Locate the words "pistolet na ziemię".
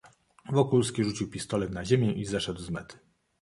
1.29-2.11